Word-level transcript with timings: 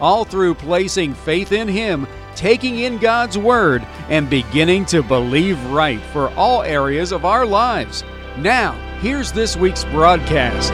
all 0.00 0.24
through 0.24 0.54
placing 0.54 1.14
faith 1.14 1.52
in 1.52 1.68
Him, 1.68 2.06
taking 2.34 2.78
in 2.78 2.98
God's 2.98 3.38
Word, 3.38 3.86
and 4.08 4.28
beginning 4.28 4.86
to 4.86 5.02
believe 5.02 5.62
right 5.66 6.00
for 6.12 6.30
all 6.30 6.62
areas 6.62 7.12
of 7.12 7.24
our 7.24 7.46
lives. 7.46 8.04
Now, 8.38 8.72
here's 9.00 9.32
this 9.32 9.56
week's 9.56 9.84
broadcast. 9.84 10.72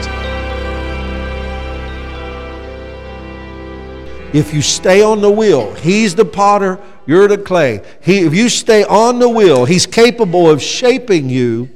If 4.33 4.53
you 4.53 4.61
stay 4.61 5.01
on 5.01 5.21
the 5.21 5.29
wheel, 5.29 5.73
He's 5.75 6.15
the 6.15 6.25
potter, 6.25 6.79
you're 7.05 7.27
the 7.27 7.37
clay. 7.37 7.83
He, 8.01 8.19
if 8.19 8.33
you 8.33 8.47
stay 8.49 8.83
on 8.85 9.19
the 9.19 9.27
wheel, 9.27 9.65
He's 9.65 9.85
capable 9.85 10.49
of 10.49 10.61
shaping 10.61 11.29
you. 11.29 11.69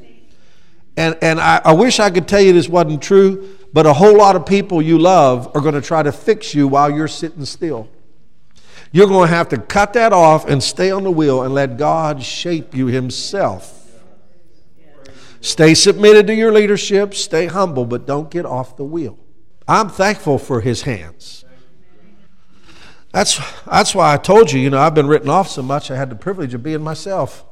And, 0.97 1.17
and 1.21 1.39
I, 1.41 1.61
I 1.65 1.73
wish 1.73 1.99
I 1.99 2.09
could 2.09 2.27
tell 2.27 2.39
you 2.39 2.53
this 2.53 2.69
wasn't 2.69 3.01
true, 3.01 3.57
but 3.75 3.85
a 3.85 3.91
whole 3.91 4.15
lot 4.15 4.37
of 4.37 4.45
people 4.45 4.81
you 4.81 4.97
love 4.97 5.51
are 5.53 5.59
going 5.59 5.73
to 5.73 5.81
try 5.81 6.01
to 6.01 6.13
fix 6.13 6.55
you 6.55 6.65
while 6.65 6.89
you're 6.89 7.09
sitting 7.09 7.43
still. 7.43 7.89
You're 8.93 9.07
going 9.07 9.27
to 9.27 9.35
have 9.35 9.49
to 9.49 9.57
cut 9.57 9.91
that 9.93 10.13
off 10.13 10.47
and 10.47 10.63
stay 10.63 10.91
on 10.91 11.03
the 11.03 11.11
wheel 11.11 11.43
and 11.43 11.53
let 11.53 11.75
God 11.75 12.23
shape 12.23 12.73
you 12.73 12.85
Himself. 12.87 13.91
Stay 15.41 15.73
submitted 15.73 16.25
to 16.27 16.33
your 16.33 16.53
leadership, 16.53 17.13
stay 17.13 17.47
humble, 17.47 17.83
but 17.83 18.07
don't 18.07 18.31
get 18.31 18.45
off 18.45 18.77
the 18.77 18.85
wheel. 18.85 19.19
I'm 19.67 19.89
thankful 19.89 20.37
for 20.37 20.61
His 20.61 20.83
hands. 20.83 21.43
That's, 23.11 23.41
that's 23.65 23.93
why 23.93 24.13
I 24.13 24.15
told 24.15 24.53
you, 24.53 24.59
you 24.61 24.69
know, 24.69 24.79
I've 24.79 24.95
been 24.95 25.07
written 25.07 25.27
off 25.27 25.49
so 25.49 25.61
much, 25.61 25.91
I 25.91 25.97
had 25.97 26.09
the 26.09 26.15
privilege 26.15 26.53
of 26.53 26.63
being 26.63 26.81
myself. 26.81 27.43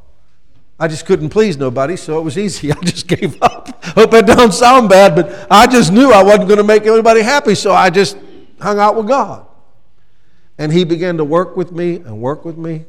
I 0.80 0.88
just 0.88 1.06
couldn't 1.06 1.32
please 1.32 1.58
nobody, 1.58 1.98
so 1.98 2.18
it 2.18 2.22
was 2.22 2.38
easy. 2.38 2.72
I 2.72 2.80
just 2.80 3.10
gave 3.10 3.44
up. 3.44 3.73
Hope 3.96 4.12
that 4.12 4.26
don't 4.26 4.54
sound 4.54 4.90
bad, 4.90 5.16
but 5.16 5.48
I 5.52 5.68
just 5.68 5.92
knew 5.92 6.12
I 6.12 6.24
wasn't 6.24 6.48
going 6.48 6.58
to 6.58 6.64
make 6.64 6.86
anybody 6.86 7.22
happy, 7.22 7.56
so 7.56 7.72
I 7.72 7.90
just 7.90 8.18
hung 8.60 8.80
out 8.80 8.96
with 8.96 9.08
God. 9.08 9.46
And 10.58 10.72
He 10.72 10.84
began 10.84 11.18
to 11.18 11.24
work 11.24 11.56
with 11.56 11.72
me 11.72 11.98
and 11.98 12.20
work 12.20 12.44
with 12.44 12.58
me. 12.58 12.86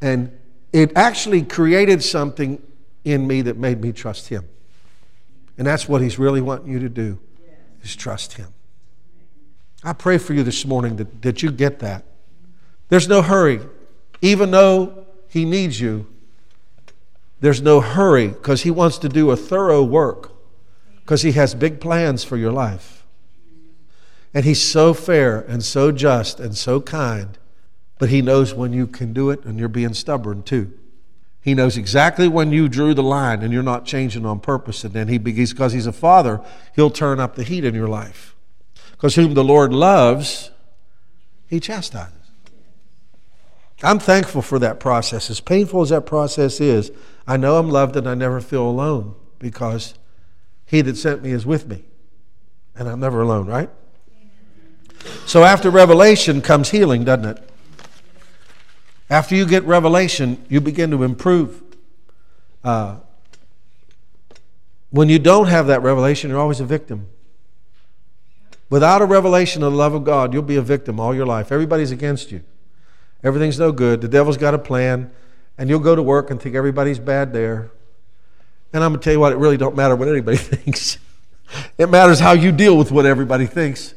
And 0.00 0.36
it 0.72 0.92
actually 0.96 1.42
created 1.42 2.02
something 2.02 2.62
in 3.04 3.26
me 3.26 3.42
that 3.42 3.56
made 3.56 3.80
me 3.80 3.92
trust 3.92 4.28
Him. 4.28 4.46
And 5.56 5.66
that's 5.66 5.88
what 5.88 6.02
He's 6.02 6.18
really 6.18 6.40
wanting 6.40 6.70
you 6.70 6.78
to 6.80 6.88
do, 6.88 7.18
is 7.82 7.96
trust 7.96 8.34
Him. 8.34 8.48
I 9.82 9.92
pray 9.92 10.18
for 10.18 10.34
you 10.34 10.42
this 10.42 10.66
morning 10.66 10.96
that, 10.96 11.22
that 11.22 11.42
you 11.42 11.50
get 11.50 11.78
that. 11.78 12.04
There's 12.88 13.08
no 13.08 13.22
hurry. 13.22 13.60
Even 14.20 14.50
though 14.50 15.06
He 15.28 15.44
needs 15.44 15.80
you, 15.80 16.06
there's 17.40 17.62
no 17.62 17.80
hurry 17.80 18.28
because 18.28 18.62
He 18.62 18.70
wants 18.70 18.98
to 18.98 19.08
do 19.08 19.30
a 19.30 19.36
thorough 19.36 19.82
work 19.82 20.32
because 21.00 21.22
He 21.22 21.32
has 21.32 21.54
big 21.54 21.80
plans 21.80 22.24
for 22.24 22.36
your 22.36 22.52
life. 22.52 23.04
And 24.34 24.44
He's 24.44 24.62
so 24.62 24.92
fair 24.92 25.40
and 25.40 25.64
so 25.64 25.92
just 25.92 26.40
and 26.40 26.56
so 26.56 26.80
kind, 26.80 27.38
but 27.98 28.08
He 28.08 28.22
knows 28.22 28.54
when 28.54 28.72
you 28.72 28.86
can 28.86 29.12
do 29.12 29.30
it 29.30 29.44
and 29.44 29.58
you're 29.58 29.68
being 29.68 29.94
stubborn 29.94 30.42
too. 30.42 30.72
He 31.40 31.54
knows 31.54 31.76
exactly 31.76 32.28
when 32.28 32.52
you 32.52 32.68
drew 32.68 32.92
the 32.92 33.02
line 33.02 33.42
and 33.42 33.52
you're 33.52 33.62
not 33.62 33.86
changing 33.86 34.26
on 34.26 34.40
purpose, 34.40 34.84
and 34.84 34.92
then 34.92 35.08
He 35.08 35.18
begins, 35.18 35.52
because 35.52 35.72
He's 35.72 35.86
a 35.86 35.92
Father, 35.92 36.42
He'll 36.74 36.90
turn 36.90 37.20
up 37.20 37.36
the 37.36 37.44
heat 37.44 37.64
in 37.64 37.74
your 37.74 37.88
life. 37.88 38.34
Because 38.90 39.14
whom 39.14 39.34
the 39.34 39.44
Lord 39.44 39.72
loves, 39.72 40.50
He 41.46 41.60
chastises. 41.60 42.17
I'm 43.82 43.98
thankful 43.98 44.42
for 44.42 44.58
that 44.58 44.80
process. 44.80 45.30
As 45.30 45.40
painful 45.40 45.82
as 45.82 45.90
that 45.90 46.04
process 46.04 46.60
is, 46.60 46.90
I 47.26 47.36
know 47.36 47.58
I'm 47.58 47.70
loved 47.70 47.96
and 47.96 48.08
I 48.08 48.14
never 48.14 48.40
feel 48.40 48.68
alone 48.68 49.14
because 49.38 49.94
He 50.66 50.80
that 50.80 50.96
sent 50.96 51.22
me 51.22 51.30
is 51.30 51.46
with 51.46 51.68
me. 51.68 51.84
And 52.74 52.88
I'm 52.88 53.00
never 53.00 53.22
alone, 53.22 53.46
right? 53.46 53.70
So 55.26 55.44
after 55.44 55.70
revelation 55.70 56.42
comes 56.42 56.70
healing, 56.70 57.04
doesn't 57.04 57.24
it? 57.24 57.50
After 59.10 59.34
you 59.34 59.46
get 59.46 59.64
revelation, 59.64 60.44
you 60.48 60.60
begin 60.60 60.90
to 60.90 61.02
improve. 61.02 61.62
Uh, 62.64 62.96
when 64.90 65.08
you 65.08 65.18
don't 65.18 65.46
have 65.46 65.66
that 65.68 65.82
revelation, 65.82 66.30
you're 66.30 66.38
always 66.38 66.60
a 66.60 66.64
victim. 66.64 67.08
Without 68.70 69.00
a 69.00 69.06
revelation 69.06 69.62
of 69.62 69.72
the 69.72 69.78
love 69.78 69.94
of 69.94 70.04
God, 70.04 70.34
you'll 70.34 70.42
be 70.42 70.56
a 70.56 70.62
victim 70.62 71.00
all 71.00 71.14
your 71.14 71.26
life. 71.26 71.50
Everybody's 71.50 71.90
against 71.90 72.30
you. 72.30 72.42
Everything's 73.22 73.58
no 73.58 73.72
good. 73.72 74.00
The 74.00 74.08
devil's 74.08 74.36
got 74.36 74.54
a 74.54 74.58
plan, 74.58 75.10
and 75.56 75.68
you'll 75.68 75.80
go 75.80 75.96
to 75.96 76.02
work 76.02 76.30
and 76.30 76.40
think 76.40 76.54
everybody's 76.54 76.98
bad 76.98 77.32
there. 77.32 77.70
And 78.72 78.84
I'm 78.84 78.92
going 78.92 79.00
to 79.00 79.04
tell 79.04 79.12
you 79.12 79.20
what, 79.20 79.32
it 79.32 79.38
really 79.38 79.56
don't 79.56 79.76
matter 79.76 79.96
what 79.96 80.08
anybody 80.08 80.36
thinks. 80.38 80.98
it 81.78 81.88
matters 81.88 82.20
how 82.20 82.32
you 82.32 82.52
deal 82.52 82.76
with 82.76 82.92
what 82.92 83.06
everybody 83.06 83.46
thinks. 83.46 83.94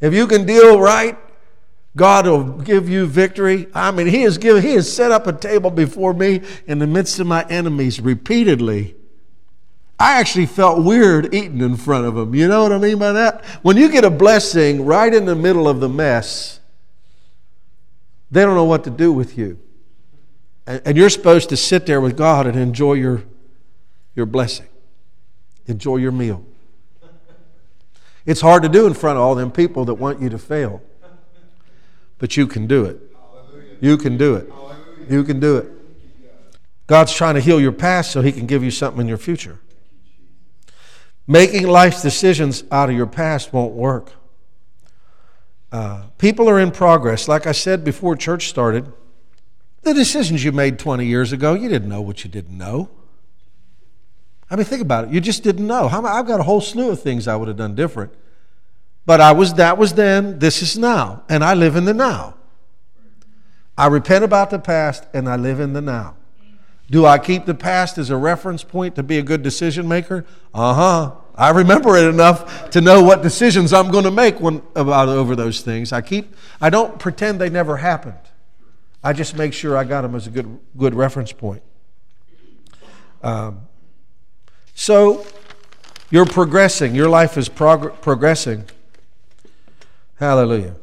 If 0.00 0.14
you 0.14 0.26
can 0.26 0.46
deal 0.46 0.80
right, 0.80 1.16
God 1.96 2.26
will 2.26 2.44
give 2.44 2.88
you 2.88 3.06
victory. 3.06 3.66
I 3.74 3.90
mean, 3.90 4.06
He 4.06 4.22
has 4.22 4.38
given, 4.38 4.62
He 4.62 4.72
has 4.72 4.92
set 4.92 5.10
up 5.10 5.26
a 5.26 5.32
table 5.32 5.70
before 5.70 6.14
me 6.14 6.42
in 6.66 6.78
the 6.78 6.86
midst 6.86 7.18
of 7.18 7.26
my 7.26 7.44
enemies 7.48 8.00
repeatedly. 8.00 8.96
I 9.98 10.18
actually 10.18 10.46
felt 10.46 10.82
weird 10.82 11.34
eating 11.34 11.60
in 11.60 11.76
front 11.76 12.06
of 12.06 12.14
them. 12.14 12.34
You 12.34 12.48
know 12.48 12.62
what 12.62 12.72
I 12.72 12.78
mean 12.78 12.98
by 12.98 13.12
that? 13.12 13.44
When 13.62 13.76
you 13.76 13.90
get 13.90 14.04
a 14.04 14.10
blessing 14.10 14.86
right 14.86 15.12
in 15.12 15.26
the 15.26 15.36
middle 15.36 15.68
of 15.68 15.80
the 15.80 15.90
mess, 15.90 16.59
they 18.30 18.42
don't 18.42 18.54
know 18.54 18.64
what 18.64 18.84
to 18.84 18.90
do 18.90 19.12
with 19.12 19.36
you. 19.36 19.58
And 20.66 20.96
you're 20.96 21.10
supposed 21.10 21.48
to 21.48 21.56
sit 21.56 21.86
there 21.86 22.00
with 22.00 22.16
God 22.16 22.46
and 22.46 22.56
enjoy 22.56 22.94
your, 22.94 23.24
your 24.14 24.26
blessing, 24.26 24.68
enjoy 25.66 25.96
your 25.96 26.12
meal. 26.12 26.44
It's 28.26 28.40
hard 28.40 28.62
to 28.62 28.68
do 28.68 28.86
in 28.86 28.94
front 28.94 29.16
of 29.16 29.22
all 29.24 29.34
them 29.34 29.50
people 29.50 29.84
that 29.86 29.94
want 29.94 30.20
you 30.20 30.28
to 30.28 30.38
fail, 30.38 30.82
but 32.18 32.36
you 32.36 32.46
can 32.46 32.66
do 32.66 32.84
it. 32.84 33.00
You 33.80 33.96
can 33.96 34.16
do 34.16 34.36
it. 34.36 34.52
You 35.08 35.24
can 35.24 35.40
do 35.40 35.56
it. 35.56 35.72
God's 36.86 37.12
trying 37.12 37.34
to 37.34 37.40
heal 37.40 37.60
your 37.60 37.72
past 37.72 38.12
so 38.12 38.20
He 38.20 38.30
can 38.30 38.46
give 38.46 38.62
you 38.62 38.70
something 38.70 39.00
in 39.00 39.08
your 39.08 39.18
future. 39.18 39.58
Making 41.26 41.68
life's 41.68 42.02
decisions 42.02 42.64
out 42.70 42.90
of 42.90 42.96
your 42.96 43.06
past 43.06 43.52
won't 43.52 43.74
work. 43.74 44.12
People 46.18 46.48
are 46.48 46.58
in 46.58 46.70
progress. 46.70 47.28
Like 47.28 47.46
I 47.46 47.52
said 47.52 47.84
before 47.84 48.16
church 48.16 48.48
started, 48.48 48.92
the 49.82 49.94
decisions 49.94 50.44
you 50.44 50.52
made 50.52 50.78
20 50.78 51.06
years 51.06 51.32
ago, 51.32 51.54
you 51.54 51.68
didn't 51.68 51.88
know 51.88 52.00
what 52.00 52.24
you 52.24 52.30
didn't 52.30 52.56
know. 52.56 52.90
I 54.50 54.56
mean, 54.56 54.64
think 54.64 54.82
about 54.82 55.04
it. 55.04 55.10
You 55.10 55.20
just 55.20 55.42
didn't 55.42 55.66
know. 55.66 55.86
I've 55.86 56.26
got 56.26 56.40
a 56.40 56.42
whole 56.42 56.60
slew 56.60 56.90
of 56.90 57.00
things 57.00 57.28
I 57.28 57.36
would 57.36 57.48
have 57.48 57.56
done 57.56 57.74
different. 57.74 58.12
But 59.06 59.20
I 59.20 59.32
was 59.32 59.54
that 59.54 59.78
was 59.78 59.94
then, 59.94 60.38
this 60.40 60.60
is 60.60 60.76
now, 60.76 61.22
and 61.28 61.42
I 61.42 61.54
live 61.54 61.76
in 61.76 61.84
the 61.84 61.94
now. 61.94 62.34
I 63.78 63.86
repent 63.86 64.24
about 64.24 64.50
the 64.50 64.58
past 64.58 65.06
and 65.14 65.28
I 65.28 65.36
live 65.36 65.58
in 65.58 65.72
the 65.72 65.80
now. 65.80 66.16
Do 66.90 67.06
I 67.06 67.18
keep 67.18 67.46
the 67.46 67.54
past 67.54 67.96
as 67.96 68.10
a 68.10 68.16
reference 68.16 68.64
point 68.64 68.96
to 68.96 69.02
be 69.02 69.16
a 69.16 69.22
good 69.22 69.42
decision 69.42 69.88
maker? 69.88 70.26
Uh 70.52 70.74
huh. 70.74 71.14
I 71.40 71.52
remember 71.52 71.96
it 71.96 72.04
enough 72.04 72.68
to 72.72 72.82
know 72.82 73.02
what 73.02 73.22
decisions 73.22 73.72
I'm 73.72 73.90
going 73.90 74.04
to 74.04 74.10
make 74.10 74.38
when, 74.40 74.60
about 74.76 75.08
over 75.08 75.34
those 75.34 75.62
things. 75.62 75.90
I 75.90 76.02
keep. 76.02 76.36
I 76.60 76.68
don't 76.68 76.98
pretend 76.98 77.40
they 77.40 77.48
never 77.48 77.78
happened. 77.78 78.18
I 79.02 79.14
just 79.14 79.34
make 79.34 79.54
sure 79.54 79.74
I 79.74 79.84
got 79.84 80.02
them 80.02 80.14
as 80.14 80.26
a 80.26 80.30
good 80.30 80.60
good 80.76 80.94
reference 80.94 81.32
point. 81.32 81.62
Um, 83.22 83.62
so 84.74 85.26
you're 86.10 86.26
progressing. 86.26 86.94
Your 86.94 87.08
life 87.08 87.38
is 87.38 87.48
prog- 87.48 88.02
progressing. 88.02 88.66
Hallelujah. 90.16 90.74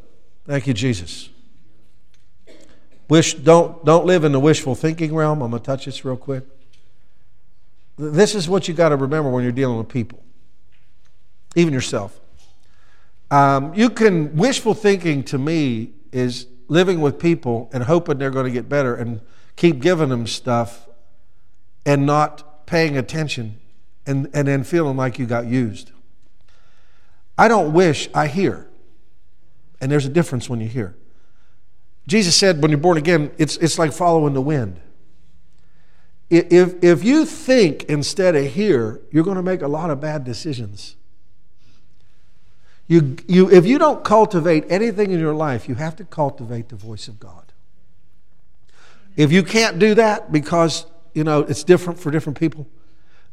Thank 0.48 0.66
you, 0.66 0.74
Jesus. 0.74 1.30
Wish 3.08 3.36
don't 3.36 3.86
don't 3.86 4.08
live 4.08 4.24
in 4.24 4.32
the 4.32 4.40
wishful 4.40 4.74
thinking 4.74 5.14
realm. 5.14 5.44
I'm 5.44 5.52
gonna 5.52 5.62
touch 5.62 5.86
this 5.86 6.04
real 6.04 6.18
quick. 6.18 6.46
This 7.96 8.34
is 8.34 8.50
what 8.50 8.68
you 8.68 8.74
got 8.74 8.90
to 8.90 8.96
remember 8.96 9.30
when 9.30 9.44
you're 9.44 9.52
dealing 9.52 9.78
with 9.78 9.90
people 9.90 10.24
even 11.56 11.74
yourself. 11.74 12.20
Um, 13.30 13.74
you 13.74 13.90
can, 13.90 14.36
wishful 14.36 14.74
thinking 14.74 15.24
to 15.26 15.38
me 15.38 15.92
is 16.12 16.48
living 16.68 17.02
with 17.02 17.20
people 17.20 17.70
and 17.74 17.84
hoping 17.84 18.18
they're 18.18 18.32
going 18.32 18.46
to 18.46 18.52
get 18.52 18.70
better 18.70 18.96
and 18.96 19.22
keep 19.56 19.80
giving 19.80 20.10
them 20.10 20.28
stuff 20.28 20.88
and 21.86 22.06
not 22.06 22.66
paying 22.68 22.98
attention 22.98 23.60
and, 24.06 24.30
and 24.34 24.48
then 24.48 24.64
feeling 24.64 24.98
like 24.98 25.20
you 25.20 25.26
got 25.26 25.46
used. 25.46 25.92
I 27.38 27.48
don't 27.48 27.74
wish, 27.74 28.10
I 28.14 28.28
hear. 28.28 28.68
And 29.80 29.92
there's 29.92 30.06
a 30.06 30.10
difference 30.10 30.50
when 30.50 30.60
you 30.60 30.68
hear. 30.68 30.96
Jesus 32.08 32.36
said, 32.36 32.62
when 32.62 32.72
you're 32.72 32.80
born 32.80 32.98
again, 32.98 33.32
it's, 33.38 33.58
it's 33.58 33.78
like 33.78 33.92
following 33.94 34.34
the 34.34 34.42
wind. 34.42 34.80
If, 36.30 36.84
if 36.84 37.04
you 37.06 37.26
think 37.26 37.84
instead 37.84 38.36
of 38.36 38.46
hear, 38.52 39.02
you're 39.12 39.24
going 39.24 39.38
to 39.38 39.44
make 39.44 39.62
a 39.62 39.68
lot 39.68 39.90
of 39.90 40.02
bad 40.02 40.26
decisions. 40.26 40.97
You, 42.88 43.18
you, 43.28 43.52
if 43.52 43.66
you 43.66 43.78
don't 43.78 44.04
cultivate 44.04 44.66
anything 44.70 45.12
in 45.12 45.20
your 45.20 45.34
life, 45.34 45.68
you 45.68 45.76
have 45.76 45.96
to 45.98 46.06
cultivate 46.06 46.70
the 46.70 46.76
voice 46.76 47.08
of 47.08 47.20
God. 47.20 47.52
If 49.18 49.32
you 49.32 49.44
can't 49.44 49.78
do 49.78 49.94
that 49.96 50.32
because, 50.32 50.86
you 51.14 51.24
know, 51.24 51.42
it's 51.42 51.64
different 51.64 52.00
for 52.00 52.12
different 52.12 52.40
people, 52.40 52.68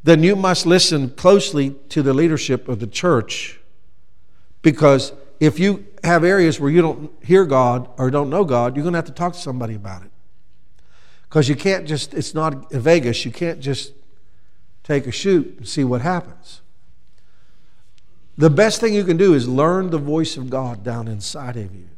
then 0.02 0.22
you 0.22 0.34
must 0.34 0.66
listen 0.66 1.10
closely 1.10 1.76
to 1.90 2.02
the 2.02 2.12
leadership 2.12 2.68
of 2.68 2.80
the 2.80 2.86
church 2.86 3.60
because 4.62 5.12
if 5.40 5.58
you 5.58 5.86
have 6.02 6.24
areas 6.24 6.58
where 6.58 6.70
you 6.70 6.82
don't 6.82 7.12
hear 7.22 7.44
God 7.44 7.88
or 7.98 8.10
don't 8.10 8.30
know 8.30 8.44
God, 8.44 8.76
you're 8.76 8.82
going 8.82 8.94
to 8.94 8.98
have 8.98 9.06
to 9.06 9.12
talk 9.12 9.34
to 9.34 9.38
somebody 9.38 9.74
about 9.74 10.02
it. 10.02 10.10
Because 11.28 11.48
you 11.48 11.56
can't 11.56 11.86
just, 11.86 12.14
it's 12.14 12.34
not 12.34 12.70
Vegas, 12.70 13.24
you 13.24 13.30
can't 13.30 13.60
just 13.60 13.92
take 14.82 15.06
a 15.06 15.12
shoot 15.12 15.54
and 15.58 15.68
see 15.68 15.84
what 15.84 16.00
happens. 16.00 16.62
The 18.36 18.50
best 18.50 18.80
thing 18.80 18.94
you 18.94 19.04
can 19.04 19.16
do 19.16 19.34
is 19.34 19.48
learn 19.48 19.90
the 19.90 19.98
voice 19.98 20.36
of 20.36 20.50
God 20.50 20.82
down 20.82 21.06
inside 21.06 21.56
of 21.56 21.74
you. 21.74 21.88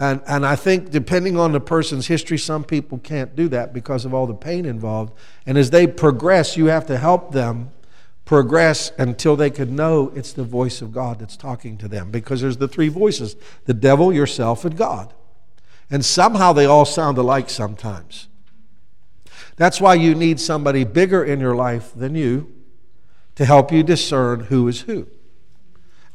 And, 0.00 0.20
and 0.26 0.44
I 0.44 0.56
think, 0.56 0.90
depending 0.90 1.38
on 1.38 1.52
the 1.52 1.60
person's 1.60 2.08
history, 2.08 2.36
some 2.36 2.64
people 2.64 2.98
can't 2.98 3.36
do 3.36 3.48
that 3.48 3.72
because 3.72 4.04
of 4.04 4.12
all 4.12 4.26
the 4.26 4.34
pain 4.34 4.64
involved. 4.66 5.12
And 5.46 5.56
as 5.56 5.70
they 5.70 5.86
progress, 5.86 6.56
you 6.56 6.66
have 6.66 6.86
to 6.86 6.98
help 6.98 7.32
them 7.32 7.70
progress 8.24 8.90
until 8.98 9.36
they 9.36 9.50
could 9.50 9.70
know 9.70 10.10
it's 10.16 10.32
the 10.32 10.42
voice 10.42 10.82
of 10.82 10.92
God 10.92 11.20
that's 11.20 11.36
talking 11.36 11.78
to 11.78 11.86
them. 11.86 12.10
Because 12.10 12.40
there's 12.40 12.56
the 12.56 12.68
three 12.68 12.88
voices 12.88 13.36
the 13.66 13.74
devil, 13.74 14.12
yourself, 14.12 14.64
and 14.64 14.76
God. 14.76 15.14
And 15.90 16.04
somehow 16.04 16.52
they 16.52 16.66
all 16.66 16.86
sound 16.86 17.18
alike 17.18 17.48
sometimes. 17.48 18.26
That's 19.56 19.80
why 19.80 19.94
you 19.94 20.16
need 20.16 20.40
somebody 20.40 20.82
bigger 20.82 21.24
in 21.24 21.38
your 21.38 21.54
life 21.54 21.92
than 21.94 22.16
you 22.16 22.52
to 23.36 23.44
help 23.44 23.72
you 23.72 23.82
discern 23.82 24.40
who 24.40 24.68
is 24.68 24.82
who. 24.82 25.06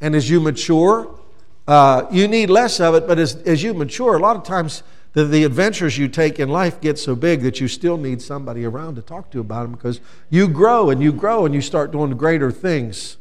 And 0.01 0.15
as 0.15 0.29
you 0.29 0.39
mature, 0.39 1.19
uh, 1.67 2.07
you 2.11 2.27
need 2.27 2.49
less 2.49 2.79
of 2.79 2.95
it, 2.95 3.05
but 3.05 3.19
as, 3.19 3.35
as 3.43 3.61
you 3.61 3.73
mature, 3.73 4.15
a 4.15 4.19
lot 4.19 4.35
of 4.35 4.43
times 4.43 4.83
the, 5.13 5.25
the 5.25 5.43
adventures 5.43 5.97
you 5.97 6.07
take 6.07 6.39
in 6.39 6.49
life 6.49 6.79
get 6.81 6.97
so 6.97 7.15
big 7.15 7.41
that 7.41 7.59
you 7.59 7.67
still 7.67 7.97
need 7.97 8.21
somebody 8.21 8.65
around 8.65 8.95
to 8.95 9.01
talk 9.01 9.29
to 9.31 9.39
about 9.39 9.63
them 9.63 9.71
because 9.71 9.99
you 10.29 10.47
grow 10.47 10.89
and 10.89 11.01
you 11.01 11.11
grow 11.11 11.45
and 11.45 11.53
you 11.53 11.61
start 11.61 11.91
doing 11.91 12.15
greater 12.15 12.51
things. 12.51 13.17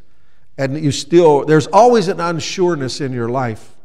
And 0.57 0.83
you 0.83 0.91
still, 0.91 1.45
there's 1.45 1.67
always 1.69 2.09
an 2.09 2.19
unsureness 2.19 3.01
in 3.01 3.13
your 3.13 3.29
life 3.29 3.77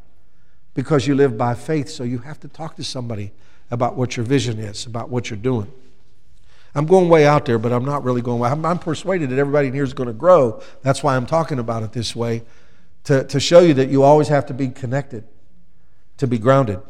because 0.73 1.07
you 1.07 1.15
live 1.15 1.37
by 1.37 1.53
faith, 1.53 1.89
so 1.89 2.03
you 2.03 2.19
have 2.19 2.39
to 2.39 2.47
talk 2.47 2.75
to 2.77 2.83
somebody 2.83 3.31
about 3.69 3.95
what 3.95 4.17
your 4.17 4.25
vision 4.25 4.59
is, 4.59 4.85
about 4.85 5.09
what 5.09 5.29
you're 5.29 5.37
doing. 5.37 5.71
I'm 6.75 6.85
going 6.85 7.07
way 7.07 7.25
out 7.25 7.45
there, 7.45 7.59
but 7.59 7.71
I'm 7.71 7.85
not 7.85 8.03
really 8.03 8.21
going. 8.21 8.41
I'm, 8.43 8.65
I'm 8.65 8.79
persuaded 8.79 9.29
that 9.29 9.37
everybody 9.37 9.67
in 9.67 9.73
here 9.73 9.83
is 9.83 9.93
going 9.93 10.07
to 10.07 10.13
grow. 10.13 10.61
That's 10.81 11.03
why 11.03 11.15
I'm 11.15 11.25
talking 11.25 11.59
about 11.59 11.83
it 11.83 11.91
this 11.91 12.15
way, 12.15 12.43
to, 13.03 13.23
to 13.25 13.39
show 13.39 13.59
you 13.59 13.75
that 13.75 13.89
you 13.89 14.01
always 14.01 14.27
have 14.29 14.47
to 14.47 14.53
be 14.53 14.69
connected, 14.69 15.23
to 16.17 16.25
be 16.25 16.39
grounded. 16.39 16.81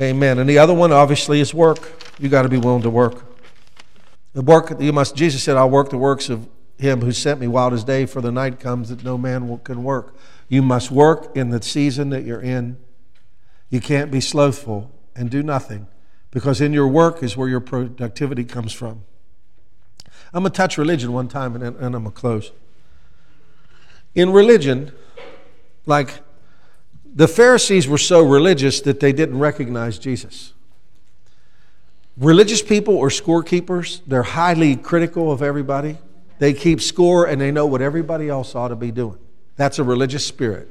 Amen. 0.00 0.38
And 0.38 0.48
the 0.48 0.58
other 0.58 0.74
one, 0.74 0.92
obviously, 0.92 1.40
is 1.40 1.54
work. 1.54 2.04
You 2.18 2.28
got 2.28 2.42
to 2.42 2.48
be 2.48 2.58
willing 2.58 2.82
to 2.82 2.90
work. 2.90 3.24
The 4.32 4.42
work 4.42 4.80
you 4.80 4.92
must. 4.92 5.14
Jesus 5.14 5.42
said, 5.42 5.56
"I'll 5.56 5.70
work 5.70 5.90
the 5.90 5.98
works 5.98 6.28
of 6.28 6.48
Him 6.78 7.00
who 7.00 7.12
sent 7.12 7.40
me 7.40 7.46
while 7.46 7.68
it 7.68 7.74
is 7.74 7.84
day, 7.84 8.06
for 8.06 8.20
the 8.20 8.30
night 8.30 8.60
comes 8.60 8.88
that 8.90 9.04
no 9.04 9.16
man 9.18 9.48
will, 9.48 9.58
can 9.58 9.82
work." 9.82 10.14
You 10.48 10.62
must 10.62 10.90
work 10.90 11.36
in 11.36 11.50
the 11.50 11.60
season 11.62 12.10
that 12.10 12.24
you're 12.24 12.40
in. 12.40 12.78
You 13.70 13.80
can't 13.80 14.10
be 14.10 14.20
slothful 14.20 14.90
and 15.14 15.30
do 15.30 15.42
nothing 15.42 15.88
because 16.30 16.60
in 16.60 16.72
your 16.72 16.88
work 16.88 17.22
is 17.22 17.36
where 17.36 17.48
your 17.48 17.60
productivity 17.60 18.44
comes 18.44 18.72
from. 18.72 19.02
I'm 20.32 20.42
going 20.42 20.52
to 20.52 20.56
touch 20.56 20.76
religion 20.76 21.12
one 21.12 21.28
time 21.28 21.54
and, 21.54 21.64
and 21.64 21.94
I'm 21.96 22.02
going 22.02 22.04
to 22.04 22.10
close. 22.10 22.52
In 24.14 24.30
religion, 24.30 24.92
like 25.86 26.20
the 27.14 27.28
Pharisees 27.28 27.88
were 27.88 27.98
so 27.98 28.22
religious 28.22 28.80
that 28.82 29.00
they 29.00 29.12
didn't 29.12 29.38
recognize 29.38 29.98
Jesus. 29.98 30.52
Religious 32.16 32.62
people 32.62 32.96
or 32.96 33.08
scorekeepers, 33.08 34.00
they're 34.06 34.22
highly 34.22 34.76
critical 34.76 35.32
of 35.32 35.40
everybody. 35.40 35.98
They 36.38 36.52
keep 36.52 36.80
score 36.80 37.26
and 37.26 37.40
they 37.40 37.50
know 37.50 37.66
what 37.66 37.80
everybody 37.80 38.28
else 38.28 38.54
ought 38.54 38.68
to 38.68 38.76
be 38.76 38.90
doing. 38.90 39.18
That's 39.56 39.78
a 39.78 39.84
religious 39.84 40.26
spirit. 40.26 40.68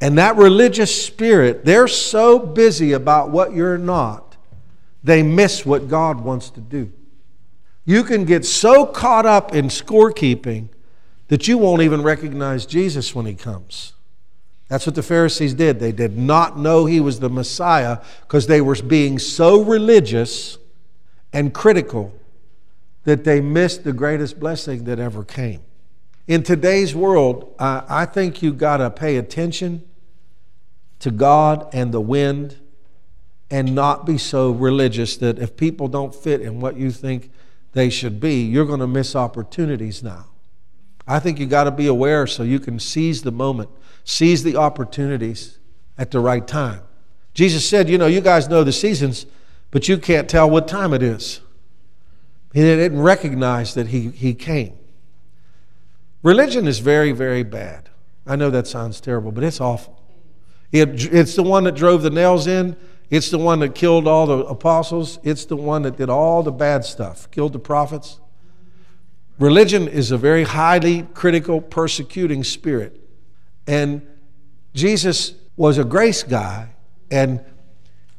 And 0.00 0.18
that 0.18 0.36
religious 0.36 1.04
spirit, 1.04 1.64
they're 1.64 1.88
so 1.88 2.38
busy 2.38 2.92
about 2.92 3.30
what 3.30 3.52
you're 3.52 3.78
not 3.78 4.25
they 5.06 5.22
miss 5.22 5.64
what 5.64 5.88
God 5.88 6.20
wants 6.20 6.50
to 6.50 6.60
do. 6.60 6.92
You 7.84 8.02
can 8.02 8.24
get 8.24 8.44
so 8.44 8.84
caught 8.84 9.24
up 9.24 9.54
in 9.54 9.66
scorekeeping 9.66 10.68
that 11.28 11.46
you 11.46 11.58
won't 11.58 11.82
even 11.82 12.02
recognize 12.02 12.66
Jesus 12.66 13.14
when 13.14 13.24
he 13.24 13.34
comes. 13.34 13.92
That's 14.68 14.84
what 14.84 14.96
the 14.96 15.04
Pharisees 15.04 15.54
did. 15.54 15.78
They 15.78 15.92
did 15.92 16.18
not 16.18 16.58
know 16.58 16.86
he 16.86 16.98
was 16.98 17.20
the 17.20 17.30
Messiah 17.30 17.98
because 18.22 18.48
they 18.48 18.60
were 18.60 18.74
being 18.74 19.20
so 19.20 19.62
religious 19.62 20.58
and 21.32 21.54
critical 21.54 22.12
that 23.04 23.22
they 23.22 23.40
missed 23.40 23.84
the 23.84 23.92
greatest 23.92 24.40
blessing 24.40 24.82
that 24.84 24.98
ever 24.98 25.22
came. 25.22 25.60
In 26.26 26.42
today's 26.42 26.96
world, 26.96 27.54
I 27.60 28.06
think 28.06 28.42
you 28.42 28.52
got 28.52 28.78
to 28.78 28.90
pay 28.90 29.16
attention 29.16 29.84
to 30.98 31.12
God 31.12 31.68
and 31.72 31.92
the 31.92 32.00
wind 32.00 32.58
and 33.50 33.74
not 33.74 34.04
be 34.04 34.18
so 34.18 34.50
religious 34.50 35.16
that 35.18 35.38
if 35.38 35.56
people 35.56 35.88
don't 35.88 36.14
fit 36.14 36.40
in 36.40 36.60
what 36.60 36.76
you 36.76 36.90
think 36.90 37.30
they 37.72 37.90
should 37.90 38.18
be, 38.18 38.42
you're 38.42 38.64
going 38.64 38.80
to 38.80 38.86
miss 38.86 39.14
opportunities 39.14 40.02
now. 40.02 40.26
I 41.06 41.20
think 41.20 41.38
you 41.38 41.46
got 41.46 41.64
to 41.64 41.70
be 41.70 41.86
aware 41.86 42.26
so 42.26 42.42
you 42.42 42.58
can 42.58 42.80
seize 42.80 43.22
the 43.22 43.30
moment, 43.30 43.70
seize 44.04 44.42
the 44.42 44.56
opportunities 44.56 45.58
at 45.96 46.10
the 46.10 46.18
right 46.18 46.46
time. 46.46 46.82
Jesus 47.34 47.68
said, 47.68 47.88
You 47.88 47.98
know, 47.98 48.06
you 48.06 48.20
guys 48.20 48.48
know 48.48 48.64
the 48.64 48.72
seasons, 48.72 49.26
but 49.70 49.88
you 49.88 49.98
can't 49.98 50.28
tell 50.28 50.50
what 50.50 50.66
time 50.66 50.92
it 50.92 51.02
is. 51.02 51.40
He 52.52 52.62
didn't 52.62 53.00
recognize 53.00 53.74
that 53.74 53.88
he, 53.88 54.08
he 54.10 54.34
came. 54.34 54.76
Religion 56.22 56.66
is 56.66 56.78
very, 56.80 57.12
very 57.12 57.42
bad. 57.42 57.90
I 58.26 58.34
know 58.34 58.50
that 58.50 58.66
sounds 58.66 59.00
terrible, 59.00 59.30
but 59.30 59.44
it's 59.44 59.60
awful. 59.60 60.02
It, 60.72 61.12
it's 61.12 61.36
the 61.36 61.42
one 61.42 61.64
that 61.64 61.76
drove 61.76 62.02
the 62.02 62.10
nails 62.10 62.46
in 62.46 62.76
it's 63.10 63.30
the 63.30 63.38
one 63.38 63.60
that 63.60 63.74
killed 63.74 64.08
all 64.08 64.26
the 64.26 64.38
apostles. 64.46 65.18
It's 65.22 65.44
the 65.44 65.56
one 65.56 65.82
that 65.82 65.96
did 65.96 66.10
all 66.10 66.42
the 66.42 66.52
bad 66.52 66.84
stuff, 66.84 67.30
killed 67.30 67.52
the 67.52 67.58
prophets. 67.58 68.20
Religion 69.38 69.86
is 69.86 70.10
a 70.10 70.18
very 70.18 70.44
highly 70.44 71.02
critical, 71.14 71.60
persecuting 71.60 72.42
spirit. 72.42 73.00
And 73.66 74.06
Jesus 74.74 75.34
was 75.56 75.78
a 75.78 75.84
grace 75.84 76.22
guy, 76.22 76.70
and 77.10 77.44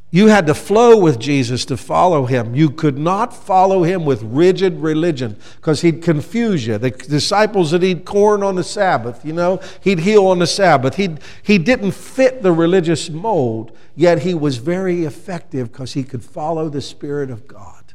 you 0.09 0.27
had 0.27 0.47
to 0.47 0.53
flow 0.53 0.97
with 0.97 1.19
Jesus 1.19 1.65
to 1.65 1.75
follow 1.75 2.25
him. 2.25 2.55
You 2.55 2.69
could 2.69 2.97
not 2.97 3.33
follow 3.33 3.83
him 3.83 4.05
with 4.05 4.23
rigid 4.23 4.79
religion 4.79 5.37
because 5.57 5.81
he'd 5.81 6.01
confuse 6.01 6.65
you. 6.65 6.77
The 6.77 6.91
disciples 6.91 7.71
that 7.71 7.83
eat 7.83 8.05
corn 8.05 8.41
on 8.41 8.55
the 8.55 8.63
Sabbath, 8.63 9.25
you 9.25 9.33
know, 9.33 9.59
he'd 9.81 9.99
heal 9.99 10.25
on 10.27 10.39
the 10.39 10.47
Sabbath. 10.47 10.95
He'd, 10.95 11.19
he 11.43 11.57
didn't 11.57 11.91
fit 11.91 12.41
the 12.41 12.53
religious 12.53 13.09
mold, 13.09 13.77
yet 13.97 14.19
he 14.19 14.33
was 14.33 14.57
very 14.57 15.03
effective 15.03 15.73
because 15.73 15.91
he 15.91 16.05
could 16.05 16.23
follow 16.23 16.69
the 16.69 16.81
Spirit 16.81 17.29
of 17.29 17.45
God. 17.45 17.93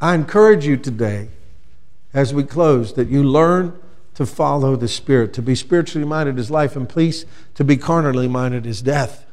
I 0.00 0.14
encourage 0.14 0.64
you 0.64 0.76
today, 0.76 1.28
as 2.12 2.32
we 2.32 2.44
close, 2.44 2.94
that 2.94 3.08
you 3.08 3.24
learn 3.24 3.76
to 4.14 4.26
follow 4.26 4.76
the 4.76 4.86
Spirit. 4.86 5.32
To 5.32 5.42
be 5.42 5.56
spiritually 5.56 6.06
minded 6.06 6.38
is 6.38 6.52
life, 6.52 6.76
and 6.76 6.88
peace. 6.88 7.24
To 7.54 7.64
be 7.64 7.76
carnally 7.76 8.28
minded 8.28 8.64
is 8.64 8.80
death. 8.80 9.26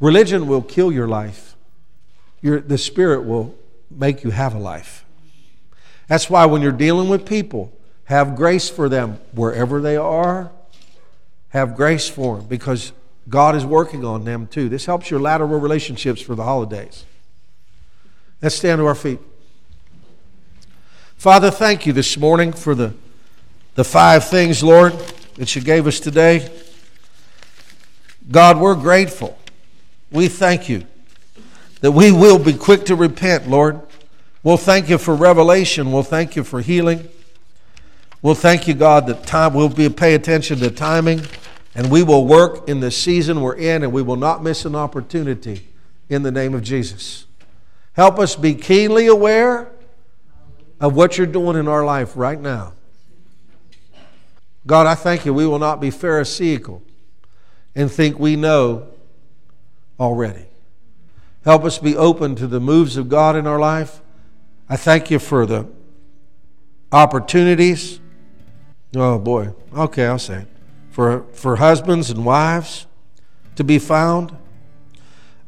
Religion 0.00 0.46
will 0.46 0.62
kill 0.62 0.92
your 0.92 1.08
life. 1.08 1.56
Your, 2.42 2.60
the 2.60 2.78
Spirit 2.78 3.24
will 3.24 3.54
make 3.90 4.22
you 4.22 4.30
have 4.30 4.54
a 4.54 4.58
life. 4.58 5.04
That's 6.06 6.28
why 6.28 6.46
when 6.46 6.62
you're 6.62 6.72
dealing 6.72 7.08
with 7.08 7.26
people, 7.26 7.72
have 8.04 8.36
grace 8.36 8.68
for 8.68 8.88
them 8.88 9.18
wherever 9.32 9.80
they 9.80 9.96
are. 9.96 10.50
Have 11.48 11.74
grace 11.74 12.08
for 12.08 12.36
them 12.36 12.46
because 12.46 12.92
God 13.28 13.56
is 13.56 13.64
working 13.64 14.04
on 14.04 14.24
them 14.24 14.46
too. 14.46 14.68
This 14.68 14.86
helps 14.86 15.10
your 15.10 15.18
lateral 15.18 15.58
relationships 15.58 16.20
for 16.20 16.34
the 16.34 16.44
holidays. 16.44 17.04
Let's 18.42 18.54
stand 18.54 18.78
to 18.78 18.86
our 18.86 18.94
feet. 18.94 19.18
Father, 21.16 21.50
thank 21.50 21.86
you 21.86 21.92
this 21.92 22.16
morning 22.16 22.52
for 22.52 22.74
the, 22.74 22.94
the 23.74 23.84
five 23.84 24.28
things, 24.28 24.62
Lord, 24.62 24.92
that 25.36 25.56
you 25.56 25.62
gave 25.62 25.86
us 25.86 25.98
today. 25.98 26.48
God, 28.30 28.60
we're 28.60 28.74
grateful 28.74 29.36
we 30.16 30.28
thank 30.28 30.68
you 30.68 30.86
that 31.82 31.92
we 31.92 32.10
will 32.10 32.38
be 32.38 32.54
quick 32.54 32.86
to 32.86 32.96
repent, 32.96 33.48
Lord. 33.48 33.80
We'll 34.42 34.56
thank 34.56 34.88
you 34.88 34.96
for 34.96 35.14
revelation. 35.14 35.92
We'll 35.92 36.02
thank 36.02 36.36
you 36.36 36.42
for 36.42 36.62
healing. 36.62 37.06
We'll 38.22 38.34
thank 38.34 38.66
you, 38.66 38.72
God, 38.72 39.06
that 39.08 39.26
time 39.26 39.52
we'll 39.52 39.68
be 39.68 39.90
pay 39.90 40.14
attention 40.14 40.58
to 40.60 40.70
timing, 40.70 41.20
and 41.74 41.90
we 41.90 42.02
will 42.02 42.26
work 42.26 42.66
in 42.66 42.80
the 42.80 42.90
season 42.90 43.42
we're 43.42 43.56
in, 43.56 43.82
and 43.82 43.92
we 43.92 44.00
will 44.00 44.16
not 44.16 44.42
miss 44.42 44.64
an 44.64 44.74
opportunity 44.74 45.68
in 46.08 46.22
the 46.22 46.32
name 46.32 46.54
of 46.54 46.62
Jesus. 46.62 47.26
Help 47.92 48.18
us 48.18 48.36
be 48.36 48.54
keenly 48.54 49.06
aware 49.06 49.70
of 50.80 50.96
what 50.96 51.18
you're 51.18 51.26
doing 51.26 51.58
in 51.58 51.68
our 51.68 51.84
life 51.84 52.16
right 52.16 52.40
now. 52.40 52.72
God, 54.66 54.86
I 54.86 54.94
thank 54.94 55.26
you. 55.26 55.34
We 55.34 55.46
will 55.46 55.58
not 55.58 55.78
be 55.78 55.90
Pharisaical 55.90 56.80
and 57.74 57.92
think 57.92 58.18
we 58.18 58.34
know 58.34 58.88
already. 59.98 60.46
Help 61.44 61.64
us 61.64 61.78
be 61.78 61.96
open 61.96 62.34
to 62.36 62.46
the 62.46 62.60
moves 62.60 62.96
of 62.96 63.08
God 63.08 63.36
in 63.36 63.46
our 63.46 63.58
life. 63.58 64.00
I 64.68 64.76
thank 64.76 65.10
you 65.10 65.18
for 65.18 65.46
the 65.46 65.68
opportunities. 66.90 68.00
Oh 68.94 69.18
boy. 69.18 69.54
Okay, 69.76 70.06
I'll 70.06 70.18
say 70.18 70.42
it. 70.42 70.48
For, 70.90 71.24
for 71.32 71.56
husbands 71.56 72.10
and 72.10 72.24
wives 72.24 72.86
to 73.56 73.64
be 73.64 73.78
found. 73.78 74.36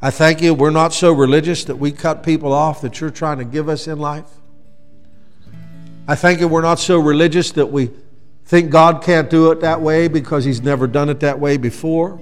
I 0.00 0.10
thank 0.10 0.40
you. 0.40 0.54
We're 0.54 0.70
not 0.70 0.92
so 0.92 1.12
religious 1.12 1.64
that 1.64 1.76
we 1.76 1.90
cut 1.90 2.22
people 2.22 2.52
off 2.52 2.80
that 2.82 3.00
you're 3.00 3.10
trying 3.10 3.38
to 3.38 3.44
give 3.44 3.68
us 3.68 3.88
in 3.88 3.98
life. 3.98 4.28
I 6.06 6.14
thank 6.14 6.40
you. 6.40 6.48
We're 6.48 6.62
not 6.62 6.78
so 6.78 6.98
religious 6.98 7.50
that 7.52 7.66
we 7.66 7.90
think 8.44 8.70
God 8.70 9.02
can't 9.02 9.28
do 9.28 9.50
it 9.50 9.60
that 9.60 9.80
way 9.80 10.08
because 10.08 10.44
He's 10.44 10.62
never 10.62 10.86
done 10.86 11.08
it 11.08 11.20
that 11.20 11.40
way 11.40 11.56
before. 11.56 12.20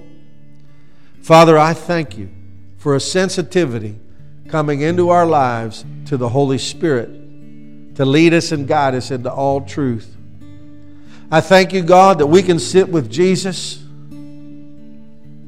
Father, 1.27 1.57
I 1.57 1.73
thank 1.73 2.17
you 2.17 2.29
for 2.77 2.95
a 2.95 3.01
sensitivity 3.01 3.99
coming 4.47 4.79
into 4.79 5.09
our 5.09 5.25
lives 5.25 5.83
to 6.05 6.15
the 6.15 6.29
Holy 6.29 6.57
Spirit 6.57 7.09
to 7.95 8.05
lead 8.05 8.33
us 8.33 8.53
and 8.53 8.65
guide 8.65 8.95
us 8.95 9.11
into 9.11 9.29
all 9.29 9.59
truth. 9.59 10.15
I 11.29 11.41
thank 11.41 11.73
you, 11.73 11.81
God, 11.81 12.19
that 12.19 12.27
we 12.27 12.41
can 12.41 12.59
sit 12.59 12.87
with 12.87 13.11
Jesus 13.11 13.83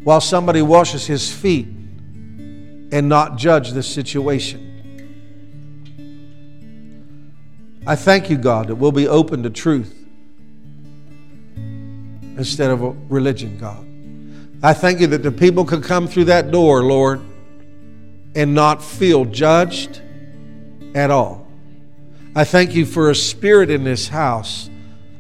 while 0.04 0.20
somebody 0.20 0.62
washes 0.62 1.08
his 1.08 1.32
feet 1.32 1.68
and 1.68 3.08
not 3.08 3.38
judge 3.38 3.72
the 3.72 3.82
situation. 3.82 4.66
I 7.88 7.96
thank 7.96 8.30
you, 8.30 8.36
God, 8.36 8.68
that 8.68 8.76
we'll 8.76 8.92
be 8.92 9.08
open 9.08 9.44
to 9.44 9.50
truth 9.50 9.96
instead 11.56 12.70
of 12.70 13.10
religion, 13.10 13.58
God. 13.58 13.89
I 14.62 14.74
thank 14.74 15.00
you 15.00 15.08
that 15.08 15.24
the 15.24 15.32
people 15.32 15.64
could 15.64 15.84
come 15.84 16.08
through 16.08 16.26
that 16.26 16.52
door, 16.52 16.84
Lord, 16.84 17.22
and 18.36 18.54
not 18.54 18.84
feel 18.84 19.26
judged 19.26 20.02
at 20.94 21.12
all. 21.12 21.48
I 22.36 22.44
thank 22.44 22.76
you 22.76 22.86
for 22.86 23.10
a 23.10 23.16
spirit 23.16 23.70
in 23.70 23.84
this 23.84 24.10
house 24.10 24.70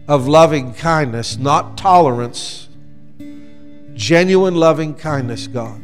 of 0.07 0.27
loving 0.27 0.73
kindness, 0.73 1.37
not 1.37 1.77
tolerance, 1.77 2.67
genuine 3.93 4.55
loving 4.55 4.93
kindness, 4.93 5.47
God. 5.47 5.81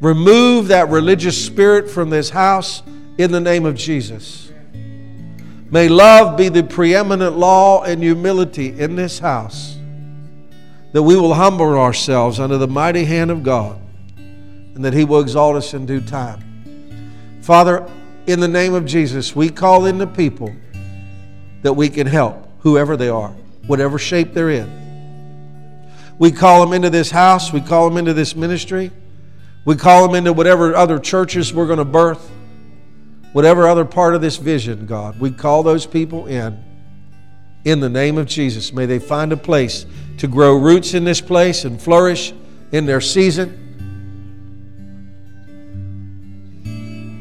Remove 0.00 0.68
that 0.68 0.88
religious 0.88 1.42
spirit 1.42 1.90
from 1.90 2.10
this 2.10 2.30
house 2.30 2.82
in 3.18 3.30
the 3.32 3.40
name 3.40 3.64
of 3.64 3.74
Jesus. 3.74 4.50
May 5.70 5.88
love 5.88 6.36
be 6.36 6.48
the 6.48 6.62
preeminent 6.62 7.36
law 7.36 7.82
and 7.82 8.02
humility 8.02 8.78
in 8.78 8.96
this 8.96 9.18
house, 9.18 9.73
that 10.94 11.02
we 11.02 11.16
will 11.16 11.34
humble 11.34 11.76
ourselves 11.76 12.38
under 12.38 12.56
the 12.56 12.68
mighty 12.68 13.04
hand 13.04 13.28
of 13.32 13.42
God, 13.42 13.76
and 14.16 14.84
that 14.84 14.94
He 14.94 15.04
will 15.04 15.18
exalt 15.18 15.56
us 15.56 15.74
in 15.74 15.86
due 15.86 16.00
time. 16.00 17.40
Father, 17.42 17.84
in 18.28 18.38
the 18.38 18.46
name 18.46 18.74
of 18.74 18.86
Jesus, 18.86 19.34
we 19.34 19.50
call 19.50 19.86
in 19.86 19.98
the 19.98 20.06
people 20.06 20.54
that 21.62 21.72
we 21.72 21.88
can 21.88 22.06
help, 22.06 22.48
whoever 22.60 22.96
they 22.96 23.08
are, 23.08 23.30
whatever 23.66 23.98
shape 23.98 24.34
they're 24.34 24.50
in. 24.50 26.14
We 26.20 26.30
call 26.30 26.64
them 26.64 26.72
into 26.72 26.90
this 26.90 27.10
house, 27.10 27.52
we 27.52 27.60
call 27.60 27.88
them 27.88 27.98
into 27.98 28.14
this 28.14 28.36
ministry. 28.36 28.92
We 29.64 29.74
call 29.74 30.06
them 30.06 30.14
into 30.14 30.32
whatever 30.32 30.76
other 30.76 31.00
churches 31.00 31.52
we're 31.52 31.66
going 31.66 31.78
to 31.80 31.84
birth, 31.84 32.30
whatever 33.32 33.66
other 33.66 33.84
part 33.84 34.14
of 34.14 34.20
this 34.20 34.36
vision, 34.36 34.86
God. 34.86 35.18
We 35.18 35.32
call 35.32 35.64
those 35.64 35.86
people 35.86 36.26
in. 36.26 36.62
In 37.64 37.80
the 37.80 37.88
name 37.88 38.16
of 38.16 38.26
Jesus, 38.26 38.72
may 38.72 38.86
they 38.86 39.00
find 39.00 39.32
a 39.32 39.36
place 39.36 39.86
to 40.18 40.28
grow 40.28 40.56
roots 40.56 40.94
in 40.94 41.04
this 41.04 41.20
place 41.20 41.64
and 41.64 41.80
flourish 41.80 42.32
in 42.72 42.86
their 42.86 43.00
season. 43.00 43.60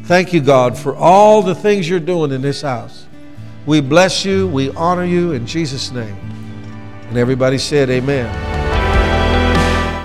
Thank 0.06 0.34
you, 0.34 0.42
God, 0.42 0.78
for 0.78 0.96
all 0.96 1.42
the 1.42 1.56
things 1.56 1.88
you're 1.88 2.00
doing 2.00 2.32
in 2.32 2.42
this 2.42 2.62
house. 2.62 3.06
We 3.66 3.80
bless 3.80 4.26
you, 4.26 4.48
we 4.48 4.70
honor 4.72 5.06
you 5.06 5.32
in 5.32 5.48
Jesus' 5.48 5.92
name. 5.92 6.18
And 7.08 7.18
everybody 7.18 7.58
said, 7.58 7.90
Amen. 7.90 8.54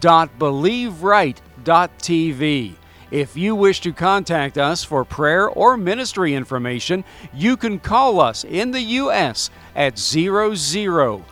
www.believeright.tv. 0.00 2.74
If 3.10 3.36
you 3.36 3.54
wish 3.54 3.82
to 3.82 3.92
contact 3.92 4.56
us 4.58 4.82
for 4.82 5.04
prayer 5.04 5.48
or 5.48 5.76
ministry 5.76 6.34
information, 6.34 7.04
you 7.32 7.56
can 7.56 7.78
call 7.78 8.20
us 8.20 8.42
in 8.44 8.72
the 8.72 8.80
U.S. 8.80 9.50
at 9.76 9.96
001 9.98 11.22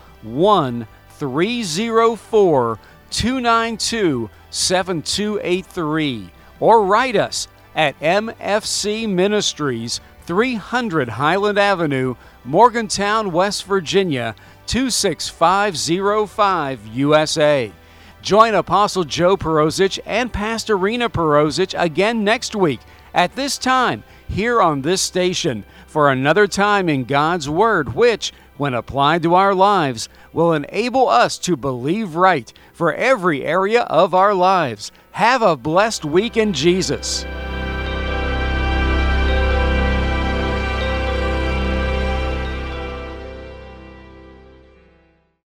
304 1.10 2.78
292 3.10 4.30
7283 4.50 6.30
or 6.60 6.84
write 6.84 7.16
us 7.16 7.48
at 7.74 7.98
MFC 8.00 9.08
Ministries, 9.08 10.02
300 10.26 11.08
Highland 11.08 11.58
Avenue, 11.58 12.16
Morgantown, 12.44 13.32
West 13.32 13.64
Virginia, 13.64 14.36
26505 14.66 16.86
USA. 16.86 17.72
Join 18.22 18.54
Apostle 18.54 19.02
Joe 19.02 19.36
Perozich 19.36 19.98
and 20.06 20.32
Pastor 20.32 20.76
Rena 20.76 21.10
Perozich 21.10 21.74
again 21.76 22.22
next 22.22 22.54
week 22.54 22.78
at 23.12 23.34
this 23.34 23.58
time 23.58 24.04
here 24.28 24.62
on 24.62 24.82
this 24.82 25.02
station 25.02 25.64
for 25.88 26.08
another 26.08 26.46
time 26.46 26.88
in 26.88 27.02
God's 27.02 27.48
Word, 27.48 27.94
which, 27.96 28.32
when 28.56 28.74
applied 28.74 29.24
to 29.24 29.34
our 29.34 29.56
lives, 29.56 30.08
will 30.32 30.52
enable 30.52 31.08
us 31.08 31.36
to 31.38 31.56
believe 31.56 32.14
right 32.14 32.52
for 32.72 32.94
every 32.94 33.44
area 33.44 33.82
of 33.82 34.14
our 34.14 34.34
lives. 34.34 34.92
Have 35.10 35.42
a 35.42 35.56
blessed 35.56 36.04
week 36.04 36.36
in 36.36 36.52
Jesus. 36.52 37.26